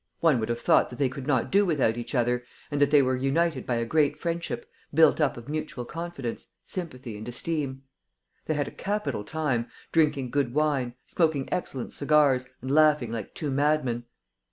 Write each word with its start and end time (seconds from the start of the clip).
One 0.19 0.39
would 0.39 0.49
have 0.49 0.59
thought 0.59 0.89
that 0.89 0.95
they 0.97 1.09
could 1.09 1.27
not 1.27 1.51
do 1.51 1.63
without 1.63 1.95
each 1.95 2.15
other 2.15 2.43
and 2.71 2.81
that 2.81 2.89
they 2.89 3.03
were 3.03 3.15
united 3.15 3.67
by 3.67 3.75
a 3.75 3.85
great 3.85 4.15
friendship, 4.17 4.67
built 4.91 5.21
up 5.21 5.37
of 5.37 5.47
mutual 5.47 5.85
confidence, 5.85 6.47
sympathy 6.65 7.19
and 7.19 7.27
esteem. 7.27 7.83
They 8.47 8.55
had 8.55 8.67
a 8.67 8.71
capital 8.71 9.23
time, 9.23 9.67
drinking 9.91 10.31
good 10.31 10.55
wine, 10.55 10.95
smoking 11.05 11.47
excellent 11.53 11.93
cigars, 11.93 12.49
and 12.63 12.71
laughing 12.71 13.11
like 13.11 13.35
two 13.35 13.51
madmen. 13.51 14.05